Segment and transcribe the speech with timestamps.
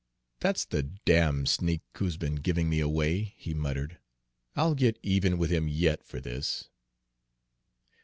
[0.39, 3.99] "That's the damned sneak who's been giving me away," he muttered.
[4.55, 6.69] "I'll get even with him yet for this."